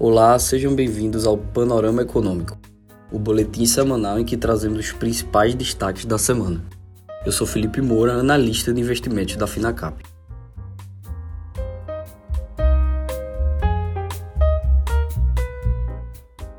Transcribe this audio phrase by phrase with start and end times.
[0.00, 2.56] Olá, sejam bem-vindos ao Panorama Econômico,
[3.10, 6.64] o boletim semanal em que trazemos os principais destaques da semana.
[7.26, 10.00] Eu sou Felipe Moura, analista de investimentos da Finacap.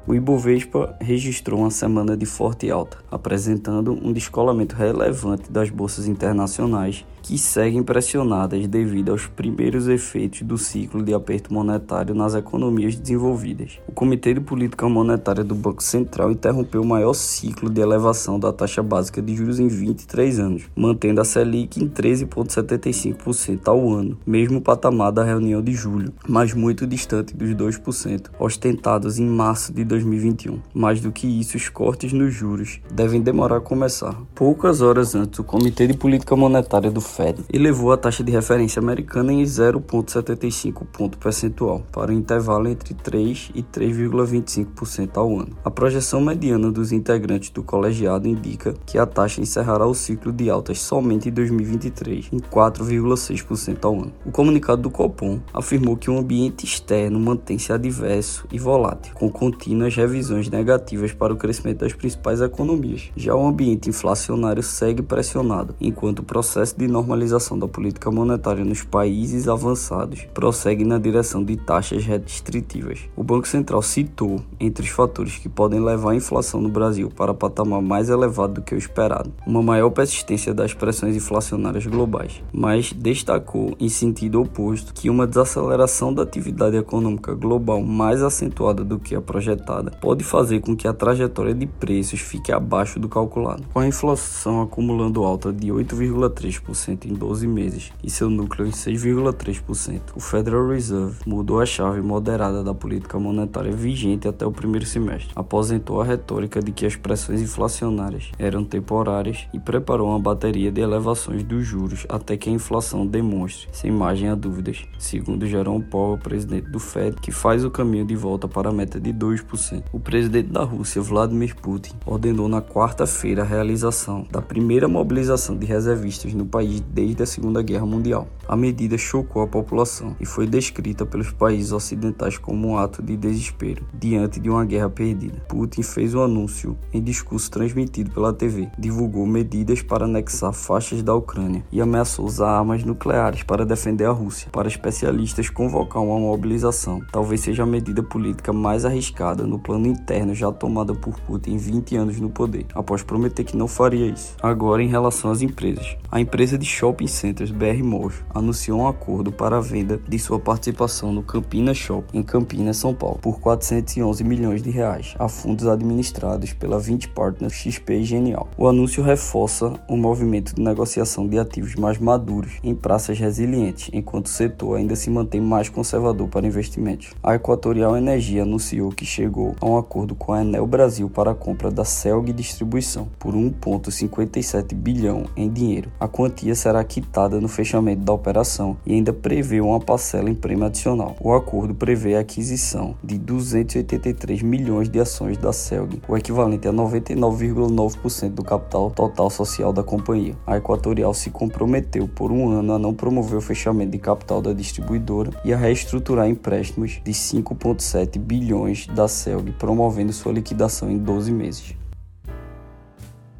[0.05, 7.05] O Ibovespa registrou uma semana de forte alta, apresentando um descolamento relevante das bolsas internacionais
[7.30, 13.79] que seguem pressionadas devido aos primeiros efeitos do ciclo de aperto monetário nas economias desenvolvidas.
[13.87, 18.51] O Comitê de Política Monetária do Banco Central interrompeu o maior ciclo de elevação da
[18.51, 24.59] taxa básica de juros em 23 anos, mantendo a Selic em 13,75% ao ano, mesmo
[24.59, 30.59] patamar da reunião de julho, mas muito distante dos 2% ostentados em março de 2021.
[30.73, 34.20] Mais do que isso, os cortes nos juros devem demorar a começar.
[34.34, 38.80] Poucas horas antes, o Comitê de Política Monetária do Fed elevou a taxa de referência
[38.80, 45.50] americana em 0,75 ponto percentual para um intervalo entre 3 e 3,25% ao ano.
[45.66, 50.50] A projeção mediana dos integrantes do colegiado indica que a taxa encerrará o ciclo de
[50.50, 54.14] altas somente em 2023, em 4,6% ao ano.
[54.25, 59.94] O comunicado do Copom afirmou que o ambiente externo mantém-se adverso e volátil, com contínuas
[59.94, 63.12] revisões negativas para o crescimento das principais economias.
[63.17, 68.83] Já o ambiente inflacionário segue pressionado, enquanto o processo de normalização da política monetária nos
[68.83, 73.00] países avançados prossegue na direção de taxas restritivas.
[73.16, 77.33] O Banco Central citou, entre os fatores que podem levar a inflação no Brasil para
[77.33, 82.91] patamar mais elevado do que o esperado, uma maior persistência das pressões inflacionárias globais, mas
[82.91, 89.16] destacou, em sentido oposto, que uma desaceleração da atividade econômica global mais acentuada do que
[89.16, 93.63] a projetada pode fazer com que a trajetória de preços fique abaixo do calculado.
[93.73, 100.02] Com a inflação acumulando alta de 8,3% em 12 meses e seu núcleo em 6,3%.
[100.16, 105.31] O Federal Reserve mudou a chave moderada da política monetária vigente até o primeiro semestre,
[105.36, 110.81] aposentou a retórica de que as pressões inflacionárias eram temporárias e preparou uma bateria de
[110.81, 116.18] elevações dos juros até que a inflação demonstre, sem margem a dúvidas, segundo Jerome Powell,
[116.18, 119.84] presidente do Fed, que faz o caminho de volta para a meta de 2%.
[119.92, 125.66] O presidente da Rússia, Vladimir Putin, ordenou na quarta-feira a realização da primeira mobilização de
[125.66, 128.28] reservistas no país desde a Segunda Guerra Mundial.
[128.47, 133.16] A medida chocou a população e foi descrita pelos países ocidentais como um ato de
[133.16, 135.44] desespero diante de uma guerra perdida.
[135.47, 141.03] Putin fez o um anúncio em discurso transmitido pela TV, divulgou medidas para anexar faixas
[141.03, 144.50] da Ucrânia e ameaçou usar armas nucleares para defender a Rússia.
[144.51, 150.34] Para especialistas, convocar uma mobilização talvez seja a medida política mais arriscada no plano interno
[150.34, 154.35] já tomada por Putin em 20 anos no poder, após prometer que não faria isso.
[154.41, 159.31] Agora, em relação às empresas, a empresa de Shopping Centers BR Mojo anunciou um acordo
[159.31, 164.24] para a venda de sua participação no Campina Shopping em Campinas, São Paulo, por 411
[164.24, 168.47] milhões de reais a fundos administrados pela 20 Partners XP e Genial.
[168.56, 174.28] O anúncio reforça o movimento de negociação de ativos mais maduros em praças resilientes, enquanto
[174.28, 177.13] o setor ainda se mantém mais conservador para investimentos.
[177.24, 181.36] A Equatorial Energia anunciou que chegou a um acordo com a Enel Brasil para a
[181.36, 185.91] compra da Celg Distribuição por 1,57 bilhão em dinheiro.
[186.00, 190.66] A quantia será quitada no fechamento da operação e ainda prevê uma parcela em prêmio
[190.66, 191.16] adicional.
[191.20, 196.74] O acordo prevê a aquisição de 283 milhões de ações da Celg, o equivalente a
[196.74, 200.36] 99,9% do capital total social da companhia.
[200.46, 204.53] A Equatorial se comprometeu por um ano a não promover o fechamento de capital da
[204.53, 211.31] distribuidora e a reestruturar empréstimos de 5,7 bilhões da Celg, promovendo sua liquidação em 12
[211.31, 211.75] meses.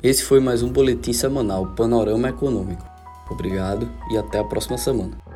[0.02, 2.89] Esse foi mais um boletim semanal Panorama Econômico.
[3.30, 5.29] Obrigado e até a próxima semana.